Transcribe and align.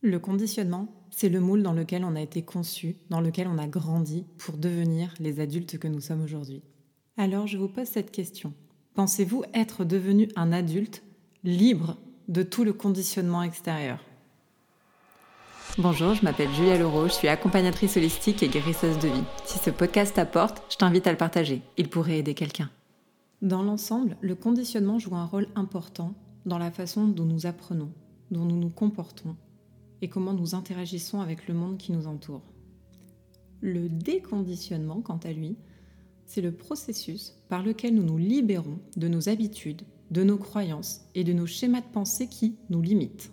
Le 0.00 0.20
conditionnement, 0.20 0.86
c'est 1.10 1.28
le 1.28 1.40
moule 1.40 1.64
dans 1.64 1.72
lequel 1.72 2.04
on 2.04 2.14
a 2.14 2.20
été 2.20 2.42
conçu, 2.42 2.94
dans 3.10 3.20
lequel 3.20 3.48
on 3.48 3.58
a 3.58 3.66
grandi 3.66 4.24
pour 4.38 4.56
devenir 4.56 5.12
les 5.18 5.40
adultes 5.40 5.76
que 5.76 5.88
nous 5.88 6.00
sommes 6.00 6.22
aujourd'hui. 6.22 6.62
Alors 7.16 7.48
je 7.48 7.58
vous 7.58 7.66
pose 7.66 7.88
cette 7.88 8.12
question. 8.12 8.54
Pensez-vous 8.94 9.42
être 9.54 9.84
devenu 9.84 10.28
un 10.36 10.52
adulte 10.52 11.02
libre 11.42 11.96
de 12.28 12.44
tout 12.44 12.62
le 12.62 12.72
conditionnement 12.72 13.42
extérieur? 13.42 13.98
Bonjour, 15.78 16.14
je 16.14 16.22
m'appelle 16.22 16.52
Julia 16.52 16.78
Leroux, 16.78 17.08
je 17.08 17.14
suis 17.14 17.26
accompagnatrice 17.26 17.96
holistique 17.96 18.44
et 18.44 18.48
guérisseuse 18.48 19.00
de 19.00 19.08
vie. 19.08 19.24
Si 19.46 19.58
ce 19.58 19.70
podcast 19.70 20.14
t'apporte, 20.14 20.62
je 20.70 20.76
t'invite 20.76 21.08
à 21.08 21.10
le 21.10 21.18
partager. 21.18 21.60
Il 21.76 21.88
pourrait 21.88 22.18
aider 22.18 22.34
quelqu'un. 22.34 22.70
Dans 23.42 23.64
l'ensemble, 23.64 24.16
le 24.20 24.36
conditionnement 24.36 25.00
joue 25.00 25.16
un 25.16 25.26
rôle 25.26 25.48
important 25.56 26.14
dans 26.46 26.58
la 26.58 26.70
façon 26.70 27.08
dont 27.08 27.24
nous 27.24 27.46
apprenons, 27.46 27.90
dont 28.30 28.44
nous 28.44 28.58
nous 28.60 28.70
comportons 28.70 29.34
et 30.02 30.08
comment 30.08 30.32
nous 30.32 30.54
interagissons 30.54 31.20
avec 31.20 31.48
le 31.48 31.54
monde 31.54 31.78
qui 31.78 31.92
nous 31.92 32.06
entoure. 32.06 32.42
Le 33.60 33.88
déconditionnement, 33.88 35.00
quant 35.00 35.18
à 35.24 35.32
lui, 35.32 35.56
c'est 36.26 36.40
le 36.40 36.52
processus 36.52 37.34
par 37.48 37.62
lequel 37.62 37.94
nous 37.94 38.04
nous 38.04 38.18
libérons 38.18 38.78
de 38.96 39.08
nos 39.08 39.28
habitudes, 39.28 39.82
de 40.10 40.22
nos 40.22 40.38
croyances 40.38 41.02
et 41.14 41.24
de 41.24 41.32
nos 41.32 41.46
schémas 41.46 41.80
de 41.80 41.92
pensée 41.92 42.28
qui 42.28 42.56
nous 42.70 42.82
limitent. 42.82 43.32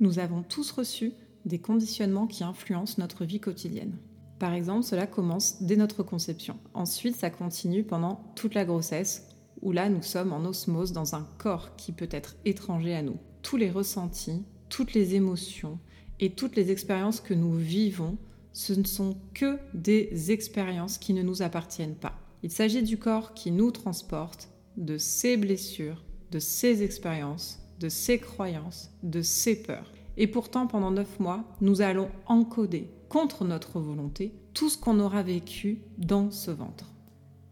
Nous 0.00 0.18
avons 0.18 0.42
tous 0.42 0.70
reçu 0.70 1.12
des 1.44 1.58
conditionnements 1.58 2.26
qui 2.26 2.44
influencent 2.44 2.96
notre 2.98 3.24
vie 3.24 3.40
quotidienne. 3.40 3.96
Par 4.38 4.52
exemple, 4.52 4.84
cela 4.84 5.06
commence 5.06 5.62
dès 5.62 5.76
notre 5.76 6.02
conception. 6.02 6.58
Ensuite, 6.74 7.16
ça 7.16 7.30
continue 7.30 7.82
pendant 7.82 8.32
toute 8.36 8.54
la 8.54 8.64
grossesse, 8.64 9.28
où 9.62 9.72
là, 9.72 9.88
nous 9.88 10.02
sommes 10.02 10.32
en 10.32 10.44
osmose 10.44 10.92
dans 10.92 11.16
un 11.16 11.26
corps 11.38 11.74
qui 11.76 11.92
peut 11.92 12.08
être 12.10 12.36
étranger 12.44 12.94
à 12.94 13.02
nous. 13.02 13.16
Tous 13.42 13.56
les 13.56 13.70
ressentis, 13.70 14.44
toutes 14.68 14.94
les 14.94 15.14
émotions 15.14 15.78
et 16.20 16.30
toutes 16.30 16.56
les 16.56 16.70
expériences 16.70 17.20
que 17.20 17.34
nous 17.34 17.54
vivons, 17.54 18.16
ce 18.52 18.72
ne 18.72 18.84
sont 18.84 19.16
que 19.34 19.58
des 19.74 20.32
expériences 20.32 20.98
qui 20.98 21.14
ne 21.14 21.22
nous 21.22 21.42
appartiennent 21.42 21.94
pas. 21.94 22.18
Il 22.42 22.50
s'agit 22.50 22.82
du 22.82 22.98
corps 22.98 23.34
qui 23.34 23.50
nous 23.50 23.70
transporte 23.70 24.48
de 24.76 24.96
ses 24.96 25.36
blessures, 25.36 26.02
de 26.30 26.38
ses 26.38 26.82
expériences, 26.82 27.60
de 27.80 27.88
ses 27.88 28.18
croyances, 28.18 28.90
de 29.02 29.22
ses 29.22 29.62
peurs. 29.62 29.92
Et 30.16 30.26
pourtant, 30.26 30.66
pendant 30.66 30.90
neuf 30.90 31.20
mois, 31.20 31.44
nous 31.60 31.80
allons 31.80 32.10
encoder 32.26 32.88
contre 33.08 33.44
notre 33.44 33.80
volonté 33.80 34.32
tout 34.54 34.68
ce 34.68 34.78
qu'on 34.78 35.00
aura 35.00 35.22
vécu 35.22 35.80
dans 35.96 36.30
ce 36.30 36.50
ventre. 36.50 36.92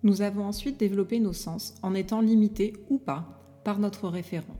Nous 0.02 0.22
avons 0.22 0.44
ensuite 0.44 0.78
développé 0.78 1.20
nos 1.20 1.32
sens 1.32 1.74
en 1.82 1.94
étant 1.94 2.20
limités 2.20 2.74
ou 2.90 2.98
pas 2.98 3.60
par 3.64 3.78
notre 3.78 4.08
référent. 4.08 4.56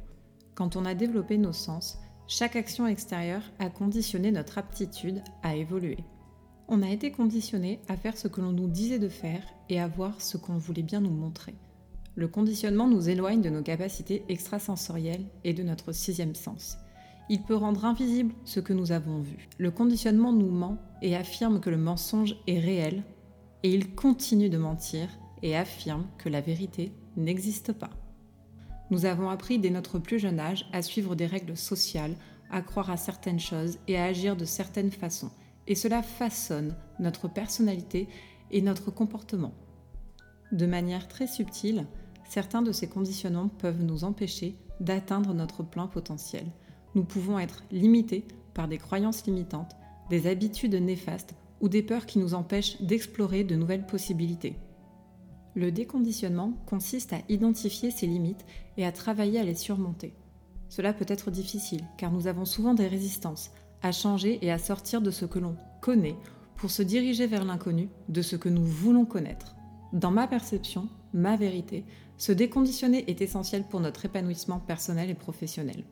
Quand 0.55 0.77
on 0.77 0.85
a 0.85 0.95
développé 0.95 1.39
nos 1.39 1.53
sens, 1.53 1.99
chaque 2.29 2.57
action 2.57 2.89
extérieure 2.89 3.43
a 3.61 3.71
conditionné 3.71 4.33
notre 4.33 4.59
aptitude 4.59 5.23
à 5.45 5.55
évoluer. 5.55 5.99
On 6.67 6.83
a 6.83 6.91
été 6.91 7.13
conditionné 7.13 7.81
à 7.89 7.97
faire 7.97 8.19
ce 8.19 8.27
que 8.27 8.41
l'on 8.41 8.51
nous 8.51 8.67
disait 8.67 8.99
de 8.99 9.09
faire 9.09 9.43
et 9.69 9.79
à 9.79 9.87
voir 9.87 10.21
ce 10.21 10.37
qu'on 10.37 10.59
voulait 10.59 10.83
bien 10.83 11.01
nous 11.01 11.11
montrer. 11.11 11.55
Le 12.17 12.27
conditionnement 12.27 12.89
nous 12.89 13.09
éloigne 13.09 13.43
de 13.43 13.51
nos 13.51 13.63
capacités 13.63 14.25
extrasensorielles 14.29 15.27
et 15.45 15.55
de 15.55 15.63
notre 15.63 15.93
sixième 15.93 16.35
sens. 16.35 16.79
Il 17.29 17.43
peut 17.43 17.55
rendre 17.55 17.85
invisible 17.85 18.35
ce 18.45 18.59
que 18.59 18.73
nous 18.73 18.91
avons 18.91 19.21
vu. 19.21 19.49
Le 19.59 19.71
conditionnement 19.71 20.33
nous 20.33 20.51
ment 20.51 20.79
et 21.03 21.15
affirme 21.15 21.61
que 21.61 21.71
le 21.71 21.77
mensonge 21.77 22.37
est 22.49 22.59
réel, 22.59 23.05
et 23.63 23.73
il 23.73 23.95
continue 23.95 24.49
de 24.49 24.59
mentir 24.59 25.09
et 25.43 25.57
affirme 25.57 26.07
que 26.19 26.29
la 26.29 26.41
vérité 26.41 26.93
n'existe 27.17 27.73
pas. 27.73 27.91
Nous 28.91 29.05
avons 29.05 29.31
appris 29.31 29.59
dès 29.59 29.71
notre 29.71 29.99
plus 29.99 30.19
jeune 30.19 30.39
âge 30.39 30.67
à 30.73 30.83
suivre 30.83 31.15
des 31.15 31.27
règles 31.27 31.57
sociales, 31.57 32.15
à 32.51 32.63
croire 32.63 32.91
à 32.91 32.97
certaines 32.97 33.41
choses 33.41 33.79
et 33.89 33.99
à 33.99 34.05
agir 34.05 34.37
de 34.37 34.45
certaines 34.45 34.93
façons. 34.93 35.31
Et 35.67 35.75
cela 35.75 36.03
façonne 36.03 36.77
notre 37.01 37.29
personnalité 37.29 38.09
et 38.53 38.63
notre 38.63 38.91
comportement. 38.91 39.53
De 40.53 40.67
manière 40.67 41.09
très 41.09 41.27
subtile, 41.27 41.87
certains 42.29 42.63
de 42.63 42.71
ces 42.71 42.89
conditionnements 42.89 43.49
peuvent 43.49 43.83
nous 43.83 44.05
empêcher 44.05 44.57
d'atteindre 44.81 45.35
notre 45.35 45.65
plein 45.65 45.89
potentiel. 45.89 46.47
Nous 46.95 47.05
pouvons 47.05 47.39
être 47.39 47.65
limités 47.73 48.25
par 48.55 48.69
des 48.69 48.79
croyances 48.79 49.27
limitantes, 49.27 49.77
des 50.09 50.29
habitudes 50.29 50.75
néfastes 50.75 51.35
ou 51.61 51.69
des 51.69 51.83
peurs 51.83 52.07
qui 52.07 52.19
nous 52.19 52.35
empêchent 52.35 52.81
d'explorer 52.81 53.43
de 53.43 53.57
nouvelles 53.57 53.87
possibilités. 53.87 54.57
Le 55.57 55.73
déconditionnement 55.73 56.53
consiste 56.67 57.15
à 57.15 57.23
identifier 57.31 57.91
ses 57.91 58.07
limites 58.07 58.45
et 58.77 58.85
à 58.85 58.93
travailler 58.93 59.41
à 59.41 59.43
les 59.43 59.55
surmonter. 59.55 60.13
Cela 60.69 60.93
peut 60.93 61.07
être 61.09 61.31
difficile 61.31 61.83
car 61.97 62.13
nous 62.13 62.27
avons 62.27 62.45
souvent 62.45 62.75
des 62.75 62.87
résistances 62.87 63.51
à 63.81 63.91
changer 63.91 64.39
et 64.43 64.53
à 64.53 64.59
sortir 64.59 65.01
de 65.01 65.11
ce 65.11 65.25
que 65.25 65.39
l'on 65.39 65.57
connaît 65.81 66.17
pour 66.57 66.71
se 66.71 66.83
diriger 66.83 67.27
vers 67.27 67.47
l'inconnu 67.47 67.89
de 68.11 68.21
ce 68.21 68.37
que 68.37 68.51
nous 68.51 68.67
voulons 68.67 69.07
connaître. 69.07 69.57
Dans 69.95 70.11
ma 70.11 70.27
perception, 70.27 70.91
ma 71.15 71.37
vérité, 71.37 71.85
se 72.19 72.33
déconditionner 72.33 73.11
est 73.11 73.23
essentiel 73.23 73.65
pour 73.65 73.81
notre 73.81 74.05
épanouissement 74.05 74.61
personnel 74.61 75.09
et 75.09 75.15
professionnel. 75.15 75.85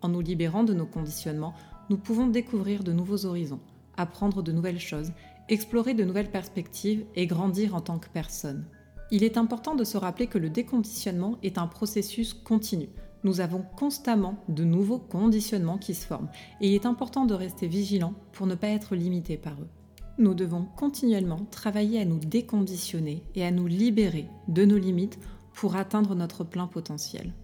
En 0.00 0.08
nous 0.08 0.20
libérant 0.20 0.64
de 0.64 0.74
nos 0.74 0.86
conditionnements, 0.86 1.54
nous 1.90 1.96
pouvons 1.96 2.26
découvrir 2.26 2.82
de 2.82 2.92
nouveaux 2.92 3.24
horizons, 3.24 3.60
apprendre 3.96 4.42
de 4.42 4.50
nouvelles 4.50 4.80
choses, 4.80 5.12
explorer 5.48 5.94
de 5.94 6.02
nouvelles 6.02 6.30
perspectives 6.30 7.04
et 7.14 7.28
grandir 7.28 7.76
en 7.76 7.80
tant 7.80 8.00
que 8.00 8.08
personne. 8.08 8.66
Il 9.14 9.24
est 9.24 9.36
important 9.36 9.74
de 9.74 9.84
se 9.84 9.98
rappeler 9.98 10.26
que 10.26 10.38
le 10.38 10.48
déconditionnement 10.48 11.36
est 11.42 11.58
un 11.58 11.66
processus 11.66 12.32
continu. 12.32 12.88
Nous 13.24 13.42
avons 13.42 13.62
constamment 13.76 14.42
de 14.48 14.64
nouveaux 14.64 14.98
conditionnements 14.98 15.76
qui 15.76 15.94
se 15.94 16.06
forment 16.06 16.30
et 16.62 16.70
il 16.70 16.74
est 16.74 16.86
important 16.86 17.26
de 17.26 17.34
rester 17.34 17.68
vigilant 17.68 18.14
pour 18.32 18.46
ne 18.46 18.54
pas 18.54 18.68
être 18.68 18.96
limité 18.96 19.36
par 19.36 19.52
eux. 19.60 19.68
Nous 20.16 20.32
devons 20.32 20.66
continuellement 20.78 21.46
travailler 21.50 22.00
à 22.00 22.06
nous 22.06 22.20
déconditionner 22.20 23.22
et 23.34 23.44
à 23.44 23.50
nous 23.50 23.66
libérer 23.66 24.28
de 24.48 24.64
nos 24.64 24.78
limites 24.78 25.18
pour 25.52 25.76
atteindre 25.76 26.14
notre 26.14 26.42
plein 26.42 26.66
potentiel. 26.66 27.34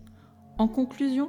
En 0.57 0.69
conclusion, 0.69 1.29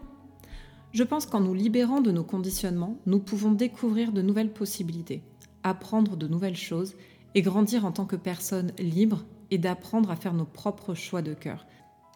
je 0.94 1.03
pense 1.03 1.25
qu'en 1.25 1.41
nous 1.41 1.53
libérant 1.53 2.00
de 2.00 2.11
nos 2.11 2.23
conditionnements, 2.23 2.97
nous 3.07 3.19
pouvons 3.19 3.51
découvrir 3.51 4.13
de 4.13 4.21
nouvelles 4.21 4.53
possibilités, 4.53 5.21
apprendre 5.63 6.16
de 6.16 6.29
nouvelles 6.29 6.56
choses 6.56 6.95
et 7.35 7.41
grandir 7.41 7.83
en 7.85 7.91
tant 7.91 8.06
que 8.06 8.16
personne 8.16 8.71
libre 8.79 9.25
et 9.52 9.58
d'apprendre 9.58 10.12
à 10.12 10.16
faire 10.16 10.34
nos 10.34 10.46
propres 10.46 10.94
choix 10.94 11.22
de 11.22 11.34
cœur. 11.34 11.66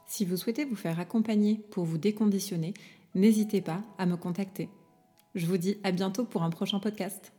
Si 0.08 0.26
vous 0.26 0.38
souhaitez 0.38 0.66
vous 0.66 0.76
faire 0.76 1.00
accompagner 1.00 1.56
pour 1.72 1.86
vous 1.86 1.98
déconditionner, 1.98 2.74
n'hésitez 3.16 3.62
pas 3.62 3.82
à 3.98 4.06
me 4.06 4.18
contacter. 4.18 4.70
Je 5.36 5.46
vous 5.46 5.58
dis 5.58 5.78
à 5.84 5.92
bientôt 5.92 6.26
pour 6.26 6.44
un 6.44 6.50
prochain 6.50 6.80
podcast. 6.80 7.34